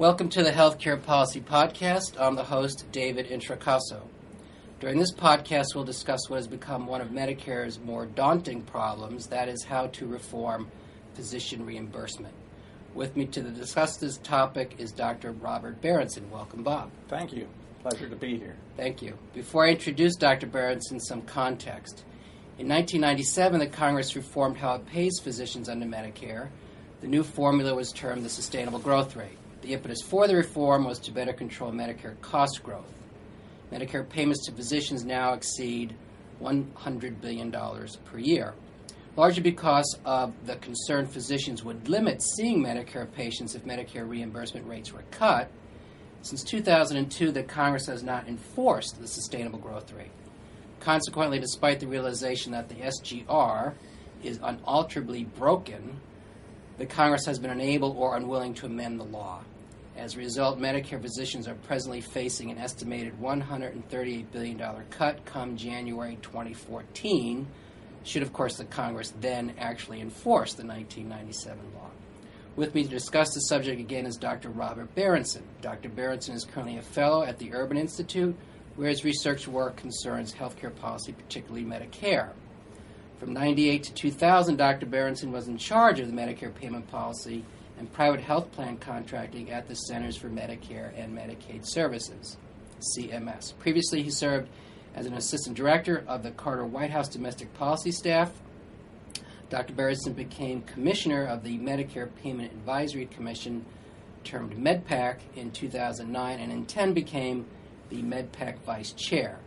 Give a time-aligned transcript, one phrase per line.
[0.00, 2.18] Welcome to the Healthcare Policy Podcast.
[2.18, 4.00] I'm the host, David Introcaso.
[4.80, 9.50] During this podcast, we'll discuss what has become one of Medicare's more daunting problems that
[9.50, 10.70] is, how to reform
[11.12, 12.32] physician reimbursement.
[12.94, 15.32] With me to discuss this topic is Dr.
[15.32, 16.30] Robert Berenson.
[16.30, 16.90] Welcome, Bob.
[17.08, 17.46] Thank you.
[17.82, 18.56] Pleasure to be here.
[18.78, 19.18] Thank you.
[19.34, 20.46] Before I introduce Dr.
[20.46, 22.06] Berenson, some context.
[22.58, 26.48] In 1997, the Congress reformed how it pays physicians under Medicare.
[27.02, 29.36] The new formula was termed the sustainable growth rate.
[29.62, 32.92] The impetus for the reform was to better control Medicare cost growth.
[33.70, 35.94] Medicare payments to physicians now exceed
[36.42, 38.54] $100 billion per year,
[39.16, 44.92] largely because of the concern physicians would limit seeing Medicare patients if Medicare reimbursement rates
[44.92, 45.50] were cut.
[46.22, 50.10] Since 2002, the Congress has not enforced the sustainable growth rate.
[50.80, 53.74] Consequently, despite the realization that the SGR
[54.22, 56.00] is unalterably broken,
[56.80, 59.42] the Congress has been unable or unwilling to amend the law.
[59.98, 66.16] As a result, Medicare physicians are presently facing an estimated $138 billion cut come January
[66.22, 67.46] 2014,
[68.02, 71.90] should, of course, the Congress then actually enforce the 1997 law.
[72.56, 74.48] With me to discuss the subject again is Dr.
[74.48, 75.42] Robert Berenson.
[75.60, 75.90] Dr.
[75.90, 78.34] Berenson is currently a fellow at the Urban Institute,
[78.76, 82.30] where his research work concerns healthcare policy, particularly Medicare.
[83.20, 84.86] From 98 to 2000, Dr.
[84.86, 87.44] Berenson was in charge of the Medicare payment policy
[87.78, 92.38] and private health plan contracting at the Centers for Medicare and Medicaid Services,
[92.96, 93.52] CMS.
[93.58, 94.48] Previously, he served
[94.94, 98.32] as an assistant director of the Carter White House Domestic Policy Staff.
[99.50, 99.74] Dr.
[99.74, 103.66] Berenson became commissioner of the Medicare Payment Advisory Commission,
[104.24, 107.44] termed MedPAC, in 2009, and in 10 became
[107.90, 109.40] the MedPAC vice chair.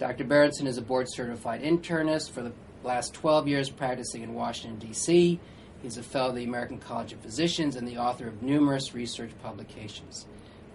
[0.00, 0.24] Dr.
[0.24, 2.52] Berenson is a board certified internist for the
[2.84, 5.40] last 12 years practicing in Washington, D.C.
[5.82, 9.30] He's a fellow of the American College of Physicians and the author of numerous research
[9.42, 10.26] publications.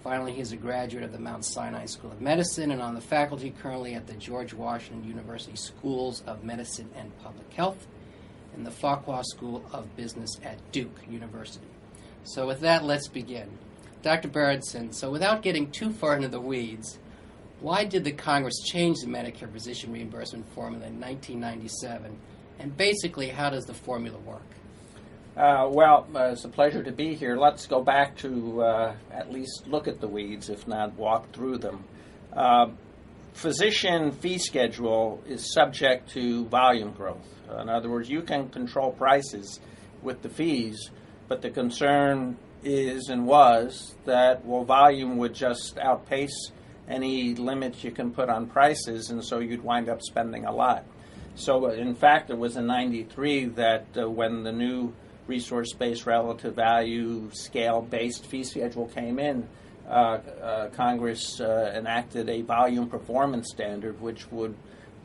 [0.03, 3.01] Finally, he is a graduate of the Mount Sinai School of Medicine and on the
[3.01, 7.87] faculty currently at the George Washington University Schools of Medicine and Public Health
[8.55, 11.67] and the Fuqua School of Business at Duke University.
[12.23, 13.49] So, with that, let's begin.
[14.01, 14.29] Dr.
[14.29, 16.99] Berenson, so without getting too far into the weeds,
[17.61, 22.17] why did the Congress change the Medicare physician reimbursement formula in 1997?
[22.59, 24.41] And basically, how does the formula work?
[25.37, 27.37] Uh, well, uh, it's a pleasure to be here.
[27.37, 31.59] Let's go back to uh, at least look at the weeds, if not walk through
[31.59, 31.83] them.
[32.33, 32.67] Uh,
[33.33, 37.27] physician fee schedule is subject to volume growth.
[37.61, 39.59] In other words, you can control prices
[40.01, 40.91] with the fees,
[41.27, 46.51] but the concern is and was that, well, volume would just outpace
[46.89, 50.85] any limits you can put on prices, and so you'd wind up spending a lot.
[51.35, 54.93] So, in fact, it was in 93 that uh, when the new
[55.27, 59.47] resource based relative value scale based fee schedule came in,
[59.87, 64.55] uh, uh, Congress uh, enacted a volume performance standard which would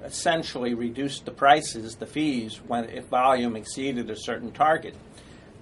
[0.05, 4.95] essentially reduce the prices, the fees, when if volume exceeded a certain target.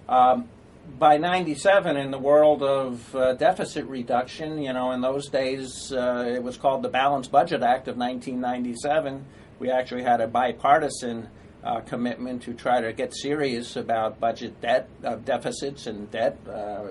[0.09, 0.49] Um,
[0.99, 6.25] by 97, in the world of uh, deficit reduction, you know, in those days uh,
[6.27, 9.25] it was called the Balanced Budget Act of 1997.
[9.59, 11.29] We actually had a bipartisan
[11.65, 16.39] uh, commitment to try to get serious about budget debt uh, deficits and debt.
[16.49, 16.87] Uh,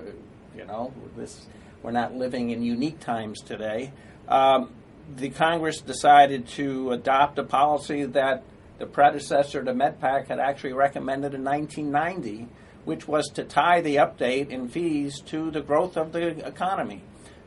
[0.56, 1.46] you know, this
[1.82, 3.92] we're not living in unique times today.
[4.28, 4.72] Um,
[5.16, 8.44] the Congress decided to adopt a policy that
[8.78, 12.48] the predecessor to MedPAC had actually recommended in 1990,
[12.84, 17.02] which was to tie the update in fees to the growth of the economy.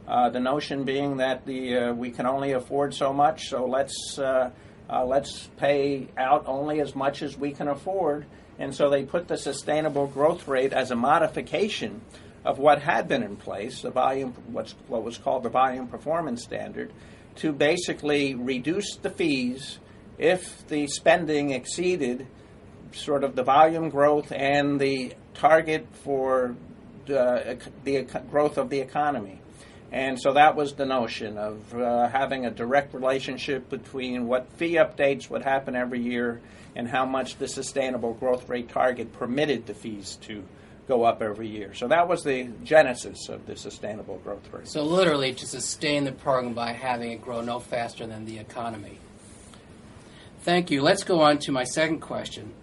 [0.08, 4.20] Uh, the notion being that the uh, we can only afford so much, so let's
[4.20, 4.52] uh,
[4.90, 8.26] uh, let's pay out only as much as we can afford.
[8.58, 12.02] And so they put the sustainable growth rate as a modification
[12.46, 16.44] of what had been in place, the volume, what's, what was called the volume performance
[16.44, 16.94] standard,
[17.38, 19.80] to basically reduce the fees
[20.18, 22.28] if the spending exceeded
[22.94, 26.56] sort of the volume growth and the target for
[27.06, 29.42] the, the growth of the economy.
[29.92, 34.74] And so that was the notion of uh, having a direct relationship between what fee
[34.74, 36.42] updates would happen every year
[36.76, 40.44] and how much the sustainable growth rate target permitted the fees to
[40.88, 41.74] go up every year.
[41.74, 44.68] So that was the genesis of the sustainable growth rate.
[44.68, 49.00] So literally to sustain the program by having it grow no faster than the economy.
[50.42, 50.82] Thank you.
[50.82, 52.54] Let's go on to my second question.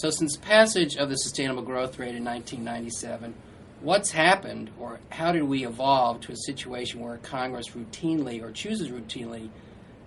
[0.00, 3.34] So since passage of the sustainable growth rate in 1997,
[3.80, 8.90] what's happened or how did we evolve to a situation where Congress routinely or chooses
[8.90, 9.50] routinely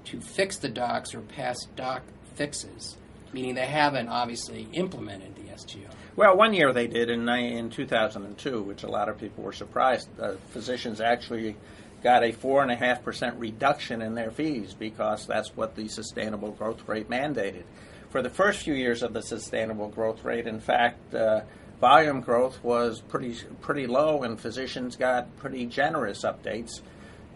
[0.06, 2.04] to fix the docs or pass doc
[2.36, 2.96] fixes?
[3.34, 5.90] meaning they haven't obviously implemented the SGR.
[6.16, 10.10] Well, one year they did in, in 2002, which a lot of people were surprised.
[10.20, 11.56] Uh, physicians actually
[12.04, 17.64] got a 4.5% reduction in their fees because that's what the sustainable growth rate mandated.
[18.12, 21.44] For the first few years of the sustainable growth rate, in fact, uh,
[21.80, 26.82] volume growth was pretty, pretty low, and physicians got pretty generous updates.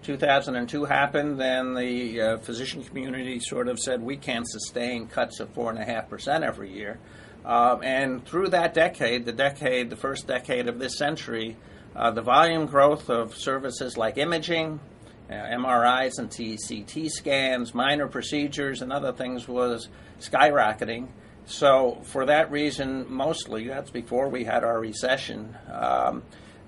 [0.04, 5.54] 2002 happened, then the uh, physician community sort of said we can't sustain cuts of
[5.54, 7.00] 4.5% every year.
[7.46, 11.56] Um, and through that decade, the decade, the first decade of this century,
[11.96, 14.82] uh, the volume growth of services like imaging,
[15.30, 19.90] uh, MRIs and CT scans, minor procedures, and other things was
[20.20, 21.08] skyrocketing.
[21.46, 26.24] So, for that reason, mostly, that's before we had our recession, um,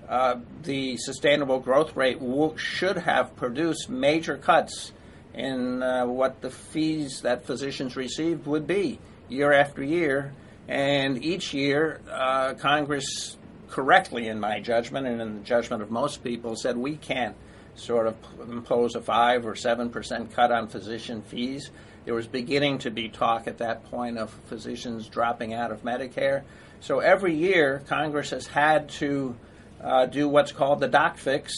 [0.08, 4.92] uh, the sustainable growth rate w- should have produced major cuts
[5.34, 10.32] in uh, what the fees that physicians received would be year after year.
[10.68, 13.36] And each year, uh, Congress,
[13.68, 17.36] correctly in my judgment and in the judgment of most people, said we can't
[17.78, 18.16] sort of
[18.50, 21.70] impose a 5 or 7% cut on physician fees.
[22.04, 26.42] There was beginning to be talk at that point of physicians dropping out of Medicare.
[26.80, 29.36] So every year, Congress has had to
[29.82, 31.52] uh, do what's called the doc fix,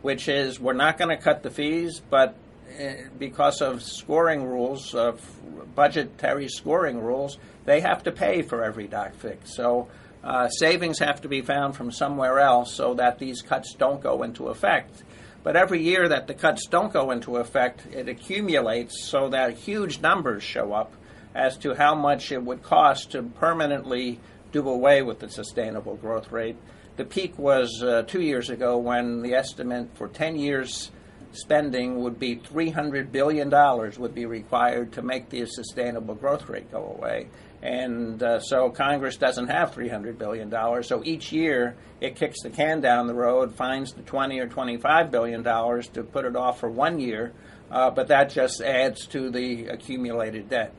[0.00, 2.36] which is we're not going to cut the fees, but
[2.80, 5.20] uh, because of scoring rules, of
[5.74, 9.54] budgetary scoring rules, they have to pay for every doc fix.
[9.54, 9.88] So
[10.24, 14.22] uh, savings have to be found from somewhere else so that these cuts don't go
[14.22, 15.02] into effect.
[15.42, 20.00] But every year that the cuts don't go into effect, it accumulates so that huge
[20.00, 20.92] numbers show up
[21.34, 24.20] as to how much it would cost to permanently
[24.52, 26.56] do away with the sustainable growth rate.
[26.96, 30.90] The peak was uh, two years ago when the estimate for 10 years
[31.32, 33.50] spending would be $300 billion
[33.98, 37.28] would be required to make the sustainable growth rate go away.
[37.62, 40.50] And uh, so Congress doesn't have $300 billion.
[40.82, 45.10] So each year it kicks the can down the road, finds the 20 or $25
[45.10, 47.32] billion to put it off for one year,
[47.70, 50.74] uh, but that just adds to the accumulated debt.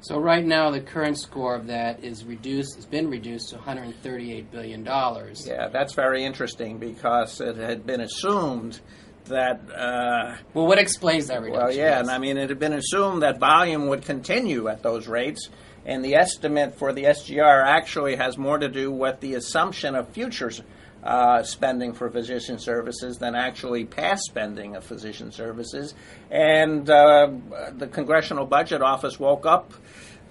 [0.00, 2.76] So right now, the current score of that is reduced.
[2.76, 5.46] It's been reduced to 138 billion dollars.
[5.46, 8.80] Yeah, that's very interesting because it had been assumed
[9.26, 9.60] that.
[9.70, 11.66] Uh, well, what explains that reduction?
[11.66, 15.06] Well, yeah, and I mean, it had been assumed that volume would continue at those
[15.06, 15.48] rates,
[15.84, 20.08] and the estimate for the SGR actually has more to do with the assumption of
[20.08, 20.62] futures.
[21.02, 25.94] Uh, spending for physician services than actually past spending of physician services.
[26.30, 27.28] And uh,
[27.72, 29.72] the Congressional Budget Office woke up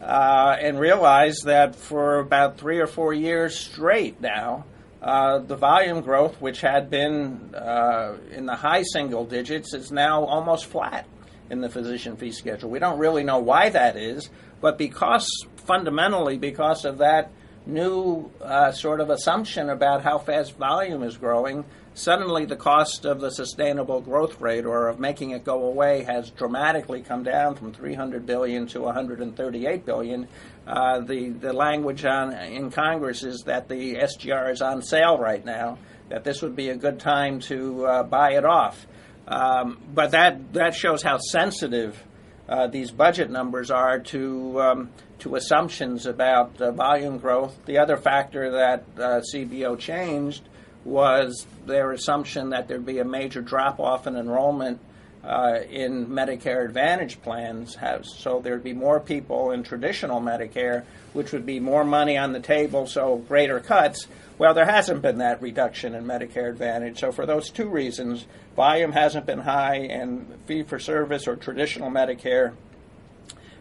[0.01, 4.63] uh, and realized that for about three or four years straight now,
[5.01, 10.24] uh, the volume growth, which had been uh, in the high single digits, is now
[10.24, 11.06] almost flat
[11.50, 12.69] in the physician fee schedule.
[12.69, 14.30] We don't really know why that is,
[14.62, 15.28] but because
[15.58, 17.31] fundamentally because of that
[17.66, 21.63] new uh, sort of assumption about how fast volume is growing,
[21.94, 26.30] suddenly the cost of the sustainable growth rate or of making it go away has
[26.31, 30.28] dramatically come down from 300 billion to 138 billion.
[30.66, 35.44] Uh, the the language on in Congress is that the SGR is on sale right
[35.44, 35.78] now.
[36.10, 38.86] That this would be a good time to uh, buy it off.
[39.28, 42.02] Um, but that that shows how sensitive
[42.50, 44.90] uh, these budget numbers are to um,
[45.20, 47.56] to assumptions about uh, volume growth.
[47.66, 50.44] The other factor that uh, CBO changed
[50.84, 54.80] was their assumption that there'd be a major drop off in enrollment
[55.24, 57.77] uh, in Medicare Advantage plans.
[58.04, 62.39] So there'd be more people in traditional Medicare, which would be more money on the
[62.39, 64.08] table, so greater cuts.
[64.41, 67.01] Well, there hasn't been that reduction in Medicare Advantage.
[67.01, 71.91] So, for those two reasons, volume hasn't been high, and fee for service or traditional
[71.91, 72.55] Medicare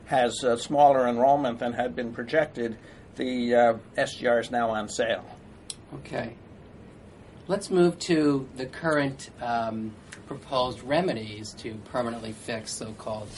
[0.06, 2.78] has a smaller enrollment than had been projected.
[3.16, 5.26] The uh, SGR is now on sale.
[5.96, 6.32] Okay.
[7.46, 9.92] Let's move to the current um,
[10.26, 13.28] proposed remedies to permanently fix so-called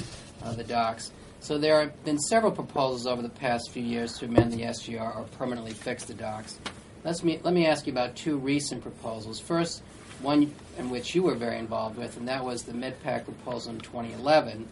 [0.44, 1.11] uh, the docs.
[1.40, 5.16] So there have been several proposals over the past few years to amend the SGR
[5.16, 6.61] or permanently fix the docs.
[7.04, 9.40] Let's me, let me ask you about two recent proposals.
[9.40, 9.82] First,
[10.21, 13.80] one in which you were very involved with, and that was the MedPAC proposal in
[13.80, 14.68] 2011.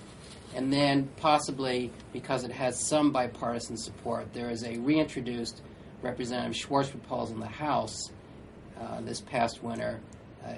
[0.54, 5.60] And then, possibly because it has some bipartisan support, there is a reintroduced
[6.02, 8.10] Representative Schwartz proposal in the House
[8.80, 10.00] uh, this past winter,
[10.46, 10.54] uh,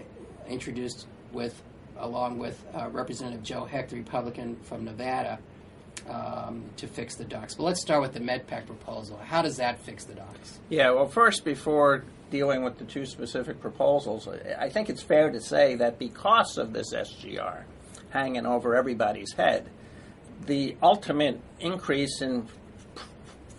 [0.49, 1.63] introduced with,
[1.97, 5.39] along with uh, Representative Joe Heck, the Republican from Nevada,
[6.09, 7.55] um, to fix the docs.
[7.55, 9.19] But let's start with the MedPAC proposal.
[9.25, 10.61] How does that fix the docs?
[10.69, 15.41] Yeah, well, first, before dealing with the two specific proposals, I think it's fair to
[15.41, 17.65] say that because of this SGR
[18.11, 19.69] hanging over everybody's head,
[20.47, 22.49] the ultimate increase in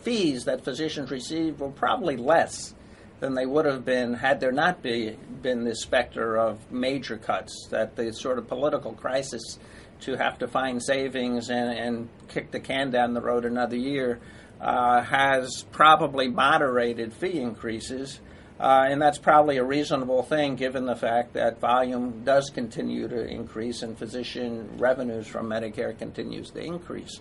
[0.02, 2.74] fees that physicians receive were probably less
[3.20, 7.68] than they would have been had there not be, been this specter of major cuts,
[7.70, 9.60] that the sort of political crisis
[10.04, 14.20] to have to find savings and, and kick the can down the road another year
[14.62, 18.20] uh, has probably moderated fee increases.
[18.60, 23.28] Uh, and that's probably a reasonable thing given the fact that volume does continue to
[23.28, 27.20] increase and physician revenues from Medicare continues to increase.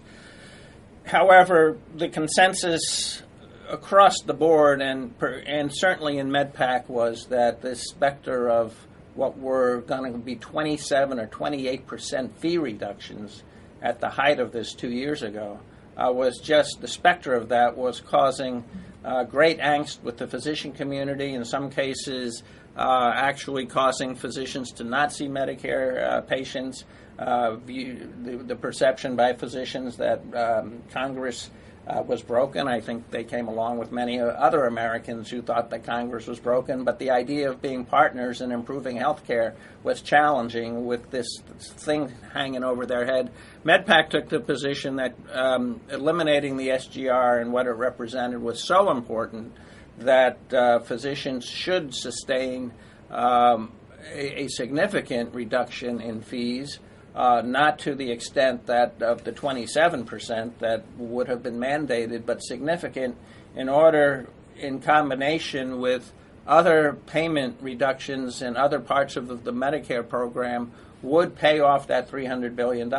[1.05, 3.23] However, the consensus
[3.69, 8.77] across the board and per, and certainly in MedPAC was that the specter of
[9.15, 13.43] what were going to be 27 or 28 percent fee reductions
[13.81, 15.59] at the height of this two years ago
[15.97, 18.65] uh, was just the specter of that was causing
[19.05, 21.35] uh, great angst with the physician community.
[21.35, 22.43] In some cases,
[22.77, 26.85] uh, actually causing physicians to not see Medicare uh, patients.
[27.19, 31.51] Uh, view, the, the, perception by physicians that um, Congress
[31.87, 32.69] uh, was broken.
[32.69, 36.85] I think they came along with many other Americans who thought that Congress was broken,
[36.85, 41.27] but the idea of being partners in improving health care was challenging with this
[41.59, 43.31] thing hanging over their head.
[43.65, 48.91] MedPAC took the position that um, eliminating the SGR and what it represented was so
[48.91, 49.53] important
[49.99, 52.73] that uh, physicians should sustain
[53.11, 53.73] um,
[54.13, 56.79] a, a significant reduction in fees
[57.15, 62.43] uh, not to the extent that of the 27% that would have been mandated, but
[62.43, 63.17] significant
[63.55, 64.27] in order,
[64.57, 66.13] in combination with
[66.47, 72.11] other payment reductions in other parts of the, the Medicare program, would pay off that
[72.11, 72.91] $300 billion.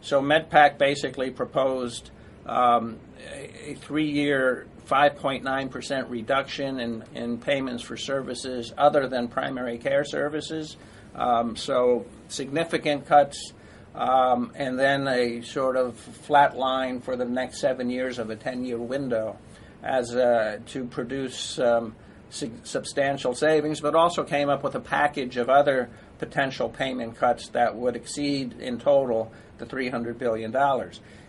[0.00, 2.10] So MedPAC basically proposed
[2.46, 2.98] um,
[3.32, 10.76] a, three year 5.9% reduction in, in payments for services other than primary care services.
[11.18, 13.52] Um, so significant cuts,
[13.94, 18.36] um, and then a sort of flat line for the next seven years of a
[18.36, 19.36] 10 year window
[19.82, 21.94] as uh, to produce um,
[22.30, 27.74] substantial savings, but also came up with a package of other potential payment cuts that
[27.74, 30.54] would exceed in total the $300 billion.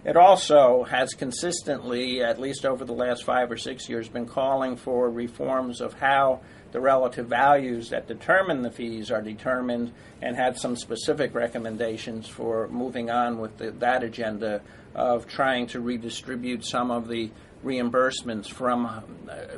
[0.06, 4.76] It also has consistently, at least over the last five or six years, been calling
[4.76, 6.42] for reforms of how
[6.72, 12.68] the relative values that determine the fees are determined and had some specific recommendations for
[12.68, 14.62] moving on with the, that agenda
[14.96, 17.30] of trying to redistribute some of the
[17.64, 19.02] reimbursements from uh,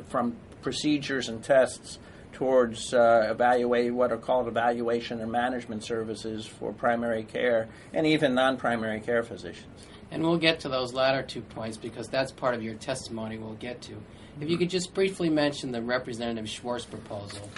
[0.08, 1.98] from procedures and tests
[2.32, 8.34] towards uh, evaluate what are called evaluation and management services for primary care and even
[8.34, 9.86] non-primary care physicians.
[10.10, 13.54] And we'll get to those latter two points because that's part of your testimony we'll
[13.54, 13.96] get to.
[14.40, 17.48] If you could just briefly mention the Representative Schwartz proposal.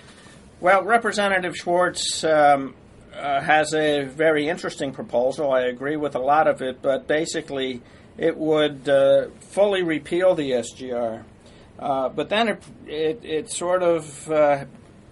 [0.60, 2.74] Well, Representative Schwartz um,
[3.14, 5.52] uh, has a very interesting proposal.
[5.52, 7.82] I agree with a lot of it, but basically,
[8.18, 11.24] it would uh, fully repeal the SGR.
[11.78, 14.64] Uh, but then it, it, it sort of uh,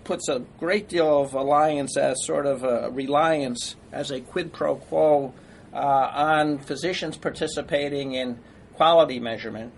[0.04, 4.76] puts a great deal of alliance as sort of a reliance as a quid pro
[4.76, 5.34] quo
[5.72, 8.38] uh, on physicians participating in
[8.74, 9.72] quality measurement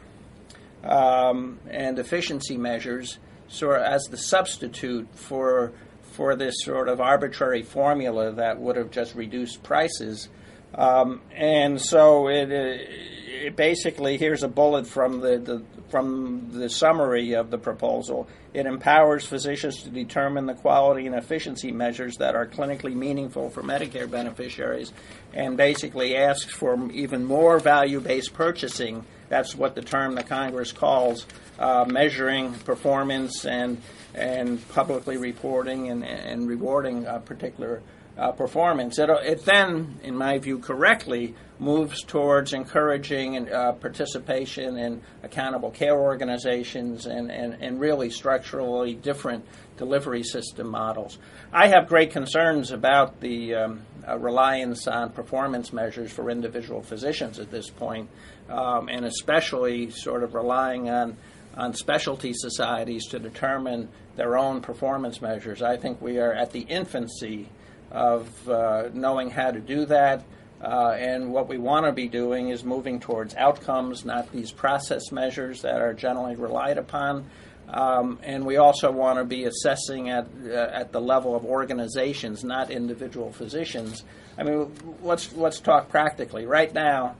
[0.84, 5.72] um, and efficiency measures sort of as the substitute for
[6.12, 10.28] for this sort of arbitrary formula that would have just reduced prices.
[10.76, 17.34] Um, and so it, it, basically here's a bullet from the, the from the summary
[17.34, 18.28] of the proposal.
[18.52, 23.62] It empowers physicians to determine the quality and efficiency measures that are clinically meaningful for
[23.62, 24.92] Medicare beneficiaries,
[25.32, 31.26] and basically asks for even more value-based purchasing that's what the term the Congress calls
[31.58, 33.82] uh, measuring performance and
[34.14, 37.82] and publicly reporting and, and rewarding a particular
[38.16, 38.96] uh, performance.
[38.96, 45.98] It, it then, in my view, correctly moves towards encouraging uh, participation in accountable care
[45.98, 49.44] organizations and, and, and really structurally different
[49.76, 51.18] delivery system models.
[51.52, 57.38] I have great concerns about the um, uh, reliance on performance measures for individual physicians
[57.38, 58.08] at this point,
[58.48, 61.16] um, and especially sort of relying on
[61.56, 65.62] on specialty societies to determine their own performance measures.
[65.62, 67.48] I think we are at the infancy
[67.90, 70.24] of uh, knowing how to do that.
[70.60, 75.12] Uh, and what we want to be doing is moving towards outcomes, not these process
[75.12, 77.24] measures that are generally relied upon.
[77.68, 82.44] Um, and we also want to be assessing at uh, at the level of organizations,
[82.44, 84.04] not individual physicians.
[84.38, 84.72] I mean,
[85.02, 86.46] let's let's talk practically.
[86.46, 87.16] Right now,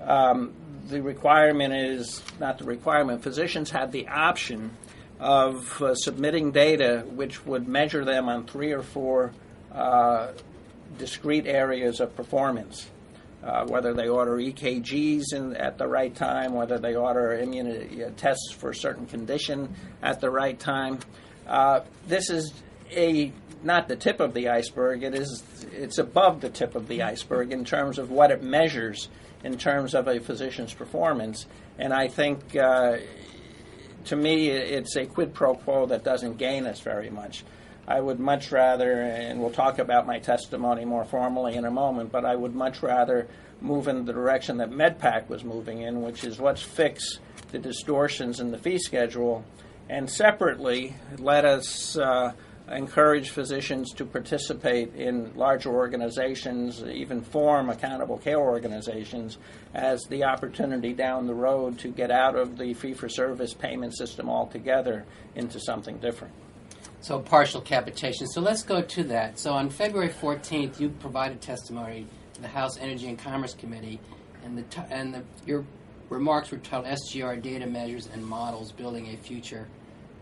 [0.00, 0.52] um,
[0.88, 3.22] the requirement is not the requirement.
[3.22, 4.70] Physicians have the option
[5.20, 9.32] of uh, submitting data which would measure them on three or four
[9.72, 10.32] uh,
[10.98, 12.86] discrete areas of performance.
[13.44, 18.10] uh, whether they order EKGs in, at the right time, whether they order immunity uh,
[18.16, 20.98] tests for a certain condition at the right time.
[21.46, 22.52] Uh, this is
[22.90, 25.02] a not the tip of the iceberg.
[25.02, 29.08] It is it's above the tip of the iceberg in terms of what it measures
[29.44, 31.46] in terms of a physician's performance.
[31.78, 32.96] And I think, uh,
[34.06, 37.44] to me, it's a quid pro quo that doesn't gain us very much.
[37.86, 42.10] I would much rather, and we'll talk about my testimony more formally in a moment,
[42.10, 43.28] but I would much rather
[43.60, 47.18] move in the direction that MedPAC was moving in, which is let's fix
[47.52, 49.44] the distortions in the fee schedule,
[49.90, 52.32] and separately let us uh,
[52.70, 59.38] encourage physicians to participate in larger organizations, even form accountable care organizations,
[59.74, 63.96] as the opportunity down the road to get out of the fee for service payment
[63.96, 65.04] system altogether
[65.34, 66.32] into something different.
[67.00, 68.26] So partial capitation.
[68.28, 69.38] So let's go to that.
[69.38, 74.00] So on February 14th, you provided testimony to the House Energy and Commerce Committee,
[74.42, 75.66] and the t- and the, your
[76.08, 79.68] remarks were titled "SGR Data Measures and Models: Building a Future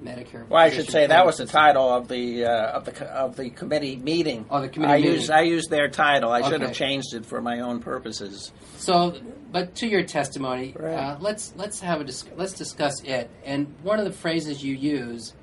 [0.03, 3.37] Medicare." Well, I should say that was the title of the uh, of the of
[3.37, 4.47] the committee meeting.
[4.51, 5.13] Oh, the committee I meeting.
[5.13, 6.31] used I used their title.
[6.31, 8.53] I should have changed it for my own purposes.
[8.79, 9.17] So,
[9.53, 10.95] but to your testimony, Right.
[10.95, 13.31] uh, let's let's have a dis- let's discuss it.
[13.45, 15.35] And one of the phrases you use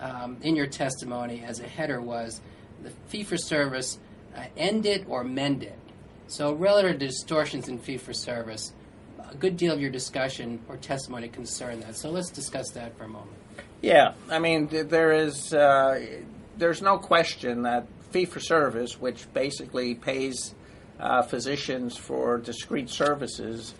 [0.00, 2.40] um, in your testimony as a header was
[2.82, 3.98] the fee for service
[4.36, 5.78] uh, end it or mend it.
[6.26, 8.72] So, relative to distortions in fee for service,
[9.30, 11.96] a good deal of your discussion or testimony concerned that.
[11.96, 13.36] So, let's discuss that for a moment.
[13.82, 16.06] Yeah, I mean there is uh,
[16.56, 20.54] there's no question that fee for service, which basically pays
[21.00, 23.74] uh, physicians for discrete services,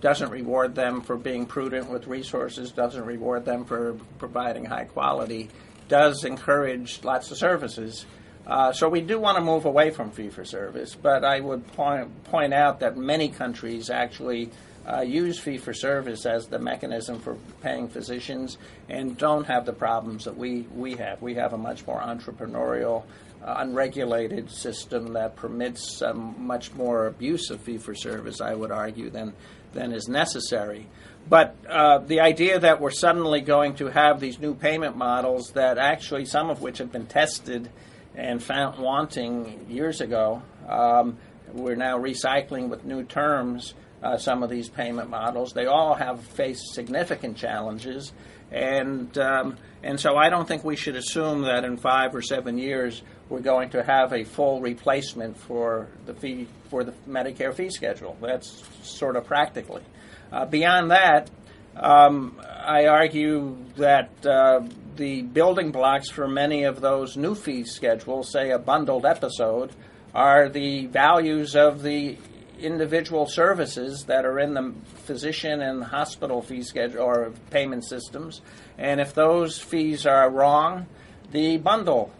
[0.00, 5.48] doesn't reward them for being prudent with resources, doesn't reward them for providing high quality,
[5.88, 8.06] does encourage lots of services.
[8.48, 11.64] Uh, so we do want to move away from fee for service, but I would
[11.68, 14.50] point point out that many countries actually
[14.86, 19.72] uh, use fee for service as the mechanism for paying physicians and don't have the
[19.72, 21.22] problems that we, we have.
[21.22, 23.04] We have a much more entrepreneurial,
[23.42, 28.70] uh, unregulated system that permits um, much more abuse of fee for service, I would
[28.70, 29.32] argue, than,
[29.72, 30.86] than is necessary.
[31.28, 35.78] But uh, the idea that we're suddenly going to have these new payment models that
[35.78, 37.70] actually, some of which have been tested
[38.14, 41.16] and found wanting years ago, um,
[41.52, 45.52] we're now recycling with new terms uh, some of these payment models.
[45.54, 48.12] They all have faced significant challenges,
[48.52, 52.58] and um, and so I don't think we should assume that in five or seven
[52.58, 57.70] years we're going to have a full replacement for the fee for the Medicare fee
[57.70, 58.16] schedule.
[58.20, 59.82] That's sort of practically.
[60.30, 61.30] Uh, beyond that,
[61.76, 64.60] um, I argue that uh,
[64.96, 69.70] the building blocks for many of those new fee schedules, say a bundled episode,
[70.14, 72.18] are the values of the
[72.58, 78.40] individual services that are in the physician and hospital fee schedule or payment systems.
[78.78, 80.86] And if those fees are wrong,
[81.32, 82.12] the bundle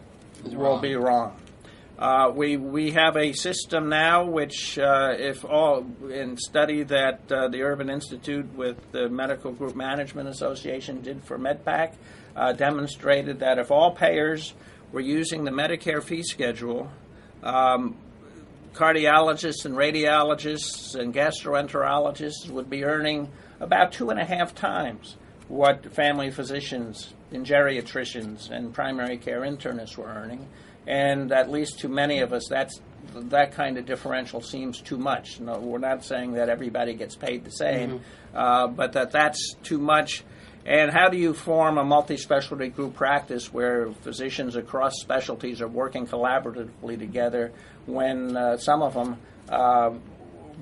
[0.43, 1.37] will be wrong.
[1.97, 7.47] Uh, we we have a system now which, uh, if all in study that uh,
[7.47, 11.93] the Urban Institute with the Medical Group Management Association did for MedPAC,
[12.35, 14.53] uh, demonstrated that if all payers
[14.91, 16.91] were using the Medicare fee schedule,
[17.43, 17.95] um,
[18.75, 25.15] cardiologists and radiologists and gastroenterologists would be earning about two and a half times
[25.47, 30.47] what family physicians and geriatricians and primary care internists were earning.
[30.87, 32.79] And at least to many of us, that's
[33.13, 35.39] that kind of differential seems too much.
[35.39, 38.01] No, we're not saying that everybody gets paid the same,
[38.33, 40.23] uh, but that that's too much.
[40.65, 46.07] And how do you form a multi-specialty group practice where physicians across specialties are working
[46.07, 47.51] collaboratively together
[47.85, 49.91] when uh, some of them uh,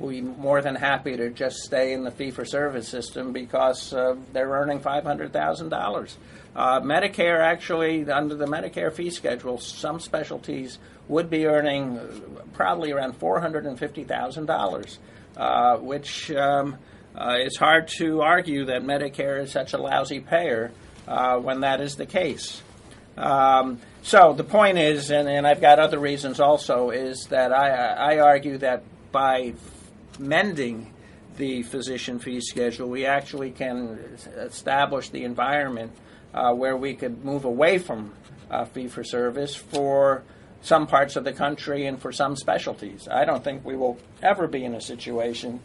[0.01, 4.79] be more than happy to just stay in the fee-for-service system because uh, they're earning
[4.79, 6.17] five hundred thousand dollars.
[6.55, 12.91] Uh, Medicare actually, under the Medicare fee schedule, some specialties would be earning uh, probably
[12.91, 14.99] around four hundred and fifty thousand dollars,
[15.37, 16.77] uh, which um,
[17.15, 20.71] uh, it's hard to argue that Medicare is such a lousy payer
[21.07, 22.61] uh, when that is the case.
[23.17, 28.15] Um, so the point is, and, and I've got other reasons also, is that I,
[28.15, 29.53] I argue that by
[30.17, 30.91] mending
[31.37, 33.99] the physician fee schedule, we actually can
[34.35, 35.91] establish the environment
[36.33, 38.13] uh, where we could move away from
[38.49, 40.23] uh, fee for service for
[40.61, 43.07] some parts of the country and for some specialties.
[43.09, 45.59] I don't think we will ever be in a situation,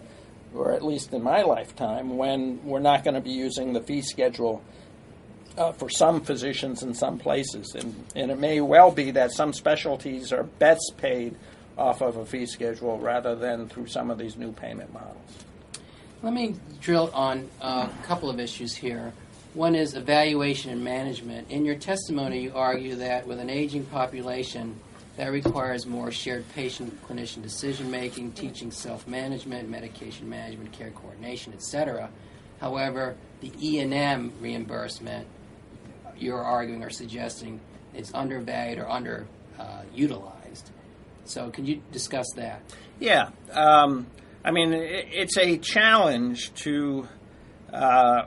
[0.54, 4.02] or at least in my lifetime, when we're not going to be using the fee
[4.02, 4.62] schedule
[5.56, 7.74] uh, for some physicians in some places.
[7.74, 11.36] And, and it may well be that some specialties are best paid
[11.76, 15.44] off of a fee schedule rather than through some of these new payment models.
[16.22, 19.12] Let me drill on a couple of issues here.
[19.54, 21.50] One is evaluation and management.
[21.50, 24.78] In your testimony, you argue that with an aging population,
[25.18, 31.52] that requires more shared patient clinician decision making, teaching self management, medication management, care coordination,
[31.52, 32.08] etc.
[32.60, 35.26] However, the E&M reimbursement,
[36.16, 37.60] you're arguing or suggesting,
[37.94, 40.64] is undervalued or underutilized.
[41.24, 42.62] So, can you discuss that?
[43.00, 43.30] Yeah.
[43.52, 44.06] Um,
[44.44, 47.08] I mean, it's a challenge to
[47.72, 48.26] uh,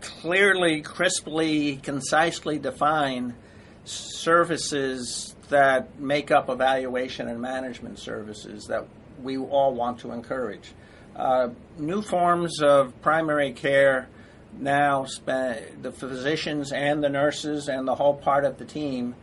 [0.00, 3.36] clearly, crisply, concisely define
[3.84, 8.86] services that make up evaluation and management services that
[9.22, 10.72] we all want to encourage.
[11.14, 14.08] Uh, new forms of primary care
[14.58, 19.14] now spend the physicians and the nurses and the whole part of the team,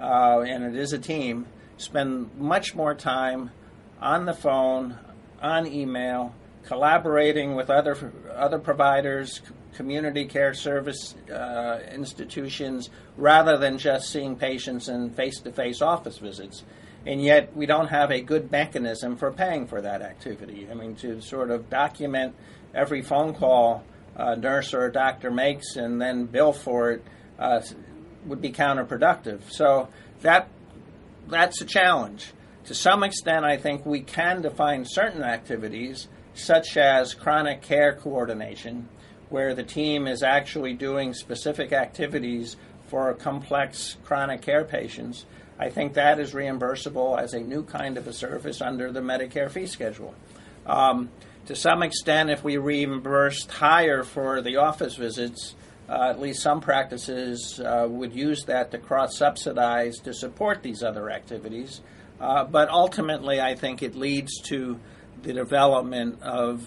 [0.00, 1.46] uh, and it is a team,
[1.76, 3.50] spend much more time
[4.00, 4.96] on the phone,
[5.42, 9.40] on email, collaborating with other other providers,
[9.78, 16.64] community care service uh, institutions, rather than just seeing patients in face-to-face office visits.
[17.06, 20.66] And yet, we don't have a good mechanism for paying for that activity.
[20.68, 22.34] I mean, to sort of document
[22.74, 23.84] every phone call
[24.16, 27.04] a nurse or a doctor makes and then bill for it
[27.38, 27.60] uh,
[28.26, 29.40] would be counterproductive.
[29.50, 29.88] So
[30.22, 30.48] that
[31.28, 32.32] that's a challenge.
[32.64, 38.88] To some extent, I think we can define certain activities, such as chronic care coordination,
[39.30, 42.56] where the team is actually doing specific activities
[42.88, 45.26] for complex chronic care patients.
[45.58, 49.50] I think that is reimbursable as a new kind of a service under the Medicare
[49.50, 50.14] fee schedule.
[50.66, 51.10] Um,
[51.46, 55.54] to some extent, if we reimbursed higher for the office visits,
[55.88, 60.82] uh, at least some practices uh, would use that to cross subsidize to support these
[60.82, 61.80] other activities.
[62.20, 64.78] Uh, but ultimately, I think it leads to
[65.22, 66.62] the development of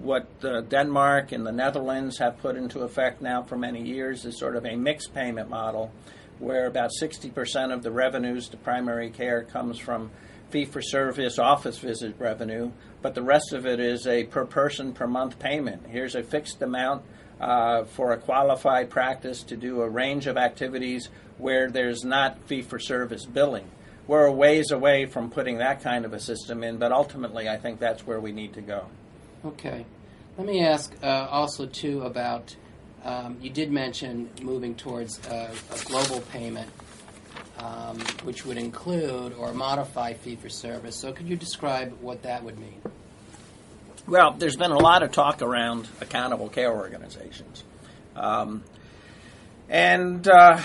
[0.00, 4.38] what uh, Denmark and the Netherlands have put into effect now for many years is
[4.38, 5.90] sort of a mixed payment model
[6.38, 10.10] where about 60% of the revenues to primary care comes from
[10.50, 12.70] fee for service office visit revenue,
[13.02, 15.86] but the rest of it is a per person per month payment.
[15.88, 17.02] Here's a fixed amount
[17.40, 22.62] uh, for a qualified practice to do a range of activities where there's not fee
[22.62, 23.70] for service billing.
[24.06, 27.56] We're a ways away from putting that kind of a system in, but ultimately I
[27.56, 28.86] think that's where we need to go.
[29.44, 29.84] Okay.
[30.38, 32.54] Let me ask uh, also, too, about
[33.04, 35.50] um, you did mention moving towards a
[35.84, 36.68] global payment,
[37.58, 40.96] um, which would include or modify fee for service.
[40.96, 42.82] So, could you describe what that would mean?
[44.06, 47.64] Well, there's been a lot of talk around accountable care organizations.
[48.14, 48.62] Um,
[49.68, 50.60] and uh,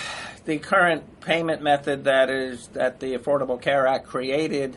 [0.46, 4.76] the current payment method that is that the Affordable Care Act created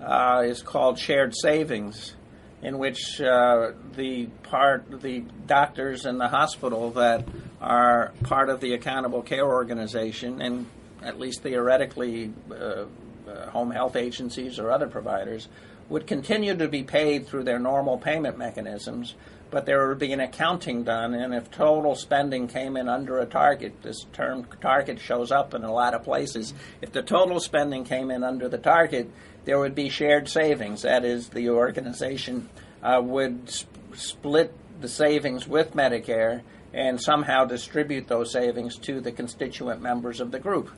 [0.00, 2.14] uh, is called shared savings,
[2.62, 7.26] in which uh, the part the doctors in the hospital that
[7.60, 10.66] are part of the accountable care organization and
[11.02, 12.84] at least theoretically uh,
[13.26, 15.48] uh, home health agencies or other providers
[15.88, 19.14] would continue to be paid through their normal payment mechanisms,
[19.50, 23.26] but there would be an accounting done, and if total spending came in under a
[23.26, 26.52] target, this term target shows up in a lot of places.
[26.80, 29.10] If the total spending came in under the target,
[29.44, 30.82] there would be shared savings.
[30.82, 32.48] That is, the organization
[32.82, 36.42] uh, would sp- split the savings with Medicare
[36.74, 40.70] and somehow distribute those savings to the constituent members of the group.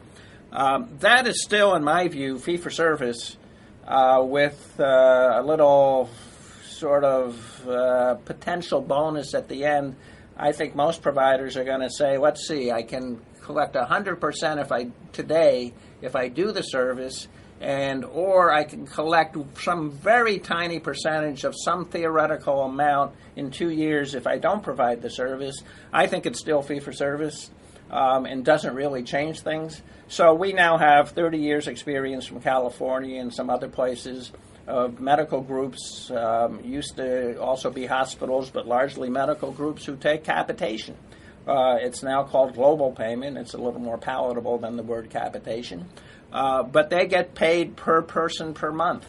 [0.52, 3.36] Um, that is still, in my view, fee for service
[3.86, 6.08] uh, with uh, a little
[6.78, 9.96] sort of uh, potential bonus at the end.
[10.36, 14.70] I think most providers are going to say, "Let's see, I can collect 100% if
[14.70, 17.28] I today if I do the service."
[17.60, 23.70] and or I can collect some very tiny percentage of some theoretical amount in two
[23.70, 25.62] years if I don't provide the service.
[25.92, 27.50] I think it's still fee for service
[27.90, 29.82] um, and doesn't really change things.
[30.08, 34.32] So we now have 30 years experience from California and some other places
[34.68, 40.24] of medical groups, um, used to also be hospitals, but largely medical groups who take
[40.24, 40.94] capitation.
[41.46, 43.38] Uh, it's now called global payment.
[43.38, 45.88] It's a little more palatable than the word capitation.
[46.30, 49.08] Uh, but they get paid per person per month.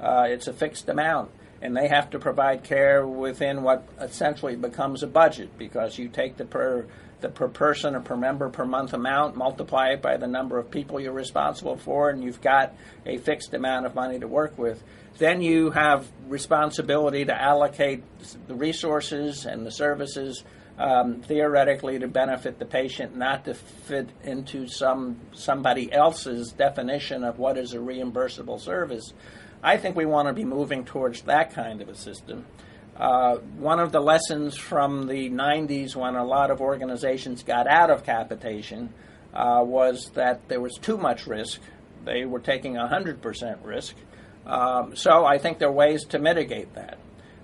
[0.00, 1.32] Uh, it's a fixed amount.
[1.60, 6.36] And they have to provide care within what essentially becomes a budget because you take
[6.36, 6.86] the per
[7.20, 10.70] the per person or per member per month amount, multiply it by the number of
[10.70, 14.82] people you're responsible for, and you've got a fixed amount of money to work with.
[15.18, 18.02] Then you have responsibility to allocate
[18.46, 20.44] the resources and the services
[20.78, 27.38] um, theoretically to benefit the patient, not to fit into some somebody else's definition of
[27.38, 29.12] what is a reimbursable service.
[29.62, 32.46] I think we want to be moving towards that kind of a system.
[32.96, 37.90] Uh, one of the lessons from the 90s when a lot of organizations got out
[37.90, 38.92] of capitation
[39.34, 41.60] uh, was that there was too much risk.
[42.04, 43.96] They were taking 100% risk.
[44.50, 46.98] Um, so I think there are ways to mitigate that.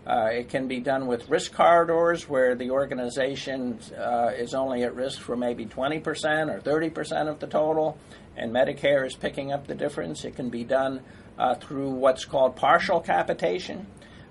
[0.05, 4.95] Uh, it can be done with risk corridors where the organization uh, is only at
[4.95, 7.97] risk for maybe 20% or 30% of the total,
[8.37, 10.25] and Medicare is picking up the difference.
[10.25, 11.01] It can be done
[11.39, 13.87] uh, through what's called partial capitation,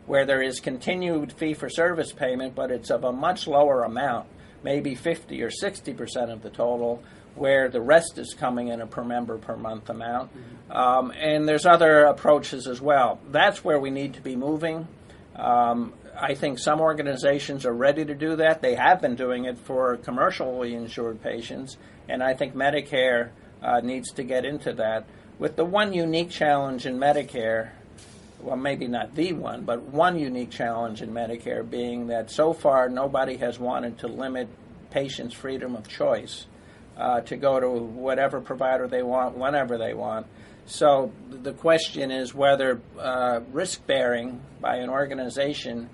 [0.05, 4.27] where there is continued fee for service payment, but it's of a much lower amount,
[4.63, 7.01] maybe 50 or 60% of the total,
[7.35, 10.31] where the rest is coming in a per member per month amount.
[10.69, 13.19] Um, and there's other approaches as well.
[13.29, 14.87] That's where we need to be moving.
[15.35, 18.61] Um, I think some organizations are ready to do that.
[18.61, 23.29] They have been doing it for commercially insured patients, and I think Medicare
[23.61, 25.05] uh, needs to get into that.
[25.37, 27.71] With the one unique challenge in Medicare,
[28.39, 32.87] well, maybe not the one, but one unique challenge in Medicare being that so far
[32.87, 34.47] nobody has wanted to limit
[34.91, 36.45] patients' freedom of choice
[36.97, 40.27] uh, to go to whatever provider they want, whenever they want.
[40.65, 45.89] So the question is whether uh, risk bearing by an organization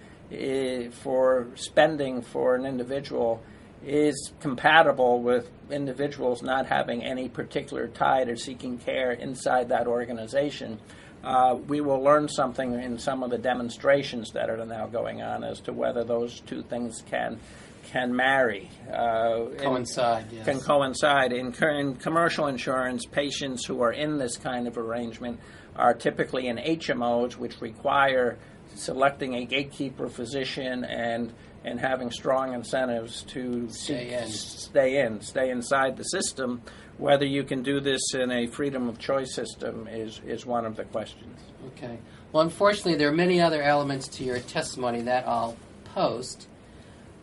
[0.92, 3.44] for spending for an individual
[3.84, 10.80] is compatible with individuals not having any particular tie to seeking care inside that organization.
[11.24, 15.44] Uh, we will learn something in some of the demonstrations that are now going on
[15.44, 17.40] as to whether those two things can
[17.84, 18.70] can marry.
[18.90, 20.46] Uh, coincide, in, yes.
[20.46, 21.34] Can coincide.
[21.34, 25.40] In, in, commercial insurance, patients who are in this kind of arrangement
[25.76, 28.38] are typically in HMOs, which require
[28.76, 34.28] selecting a gatekeeper physician and and having strong incentives to stay in.
[34.30, 36.62] stay in, stay inside the system.
[36.98, 40.76] Whether you can do this in a freedom of choice system is, is one of
[40.76, 41.40] the questions.
[41.68, 42.00] Okay.
[42.32, 45.56] Well, unfortunately, there are many other elements to your testimony that I'll
[45.94, 46.48] post.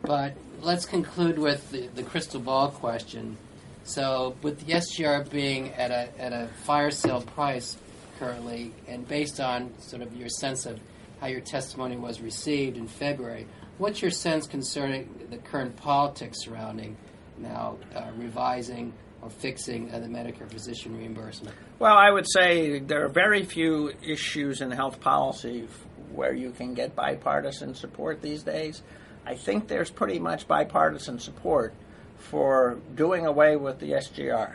[0.03, 3.37] But let's conclude with the, the crystal ball question.
[3.85, 7.79] So, with the SGR being at a, at a fire sale price
[8.19, 10.79] currently, and based on sort of your sense of
[11.21, 13.47] how your testimony was received in February,
[13.79, 16.97] what's your sense concerning the current politics surrounding
[17.39, 18.93] now uh, revising
[19.23, 21.57] or fixing uh, the Medicare physician reimbursement?
[21.79, 25.67] Well, I would say there are very few issues in health policy
[26.13, 28.83] where you can get bipartisan support these days.
[29.29, 31.75] I think there's pretty much bipartisan support
[32.17, 34.55] for doing away with the SGR.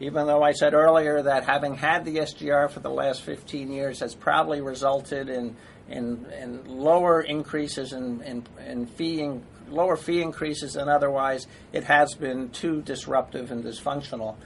[0.00, 4.00] Even though I said earlier that having had the SGR for the last 15 years
[4.00, 5.56] has probably resulted in
[5.88, 11.84] in, in lower increases in, in, in fee in, lower fee increases than otherwise, it
[11.84, 14.36] has been too disruptive and dysfunctional.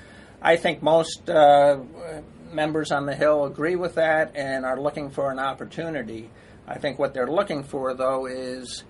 [0.40, 1.79] I think most uh,
[2.52, 6.31] members on the Hill agree with that and are looking for an opportunity.
[6.68, 8.85] I think what they're looking for, though, is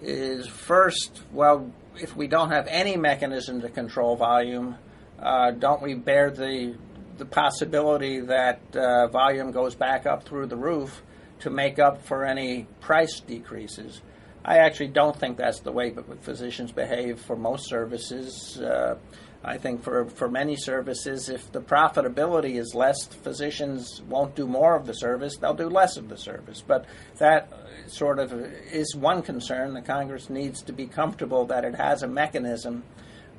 [0.00, 4.76] is first, well, if we don't have any mechanism to control volume,
[5.18, 6.74] uh, don't we bear the
[7.18, 11.02] the possibility that uh, volume goes back up through the roof
[11.40, 14.00] to make up for any price decreases?
[14.44, 18.58] I actually don't think that's the way physicians behave for most services.
[18.60, 18.96] Uh,
[19.44, 24.76] I think for, for many services, if the profitability is less, physicians won't do more
[24.76, 26.62] of the service, they'll do less of the service.
[26.64, 26.84] But
[27.18, 27.52] that
[27.88, 29.74] sort of is one concern.
[29.74, 32.84] The Congress needs to be comfortable that it has a mechanism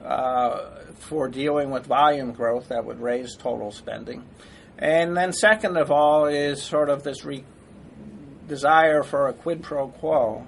[0.03, 4.25] uh, for dealing with volume growth that would raise total spending.
[4.77, 7.45] And then, second of all, is sort of this re-
[8.47, 10.45] desire for a quid pro quo.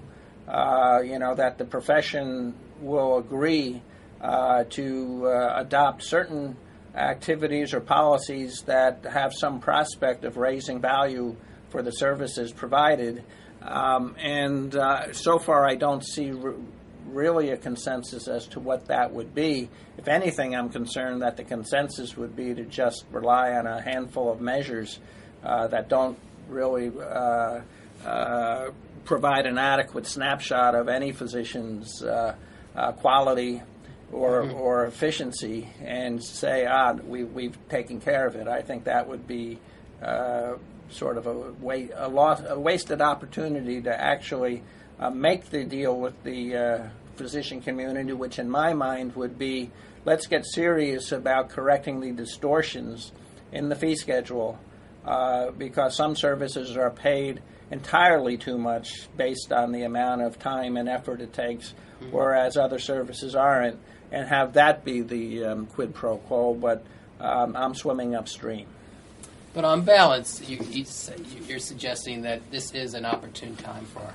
[0.47, 3.81] Uh, you know, that the profession will agree
[4.25, 6.55] to uh, adopt certain
[6.95, 11.35] activities or policies that have some prospect of raising value
[11.69, 13.23] for the services provided.
[13.61, 16.31] Um, and uh, so far, I don't see
[17.07, 19.69] really a consensus as to what that would be.
[19.97, 24.31] If anything, I'm concerned that the consensus would be to just rely on a handful
[24.31, 24.99] of measures
[25.43, 27.61] uh, that don't really uh,
[28.05, 28.69] uh
[29.03, 32.35] provide an adequate snapshot of any physician's uh,
[32.75, 33.61] uh, quality
[34.11, 34.55] or, mm-hmm.
[34.55, 38.47] or efficiency and say, ah, we, we've taken care of it.
[38.47, 39.59] I think that would be
[40.89, 44.63] sort of a, wa- a, lost, a wasted opportunity to actually
[44.99, 46.83] uh, make the deal with the uh,
[47.15, 49.71] physician community, which in my mind would be
[50.05, 53.11] let's get serious about correcting the distortions
[53.51, 54.59] in the fee schedule
[55.05, 60.77] uh, because some services are paid entirely too much based on the amount of time
[60.77, 61.73] and effort it takes,
[62.11, 63.79] whereas other services aren't,
[64.11, 66.53] and have that be the um, quid pro quo.
[66.53, 66.85] But
[67.19, 68.67] um, I'm swimming upstream.
[69.53, 70.85] But on balance, you, you,
[71.47, 74.13] you're suggesting that this is an opportune time for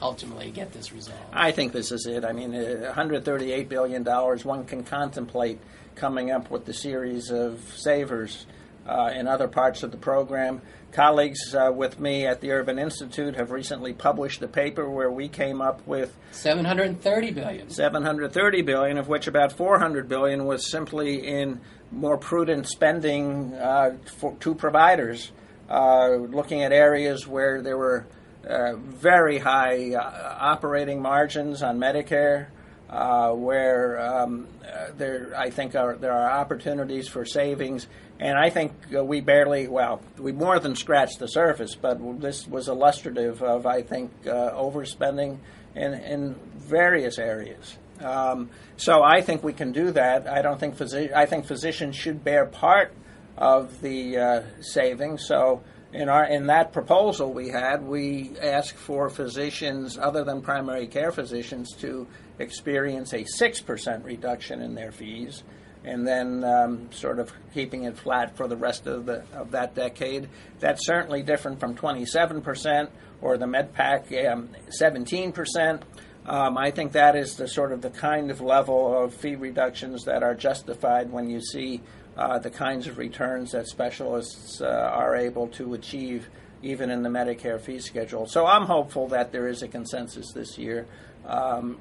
[0.00, 1.20] ultimately get this resolved.
[1.32, 2.24] I think this is it.
[2.24, 4.44] I mean, uh, 138 billion dollars.
[4.44, 5.58] One can contemplate
[5.94, 8.46] coming up with the series of savers
[8.86, 10.60] uh, in other parts of the program.
[10.92, 15.28] Colleagues uh, with me at the Urban Institute have recently published a paper where we
[15.28, 17.68] came up with 730 billion.
[17.68, 24.36] 730 billion, of which about 400 billion was simply in more prudent spending uh, for,
[24.40, 25.32] to providers,
[25.68, 28.06] uh, looking at areas where there were
[28.46, 32.48] uh, very high uh, operating margins on Medicare,
[32.90, 37.86] uh, where um, uh, there I think are, there are opportunities for savings.
[38.24, 42.48] And I think uh, we barely, well, we more than scratched the surface, but this
[42.48, 45.40] was illustrative of, I think, uh, overspending
[45.74, 47.76] in, in various areas.
[48.00, 50.26] Um, so I think we can do that.
[50.26, 50.80] I don't think
[51.14, 52.94] I think physicians should bear part
[53.36, 55.26] of the uh, savings.
[55.26, 60.86] So in our in that proposal we had, we asked for physicians other than primary
[60.86, 62.06] care physicians to
[62.38, 65.44] experience a six percent reduction in their fees,
[65.84, 69.74] and then um, sort of keeping it flat for the rest of the of that
[69.74, 70.28] decade.
[70.60, 75.82] That's certainly different from twenty seven percent or the MedPAC seventeen percent.
[76.26, 80.04] Um, I think that is the sort of the kind of level of fee reductions
[80.04, 81.82] that are justified when you see
[82.16, 86.28] uh, the kinds of returns that specialists uh, are able to achieve
[86.62, 88.26] even in the Medicare fee schedule.
[88.26, 90.86] So I'm hopeful that there is a consensus this year
[91.26, 91.78] um,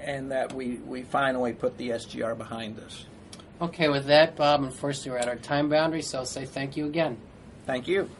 [0.00, 3.06] and that we, we finally put the SGR behind us.
[3.64, 6.84] Okay, with that, Bob, unfortunately, we're at our time boundary, so I'll say thank you
[6.84, 7.16] again.
[7.64, 8.10] Thank you.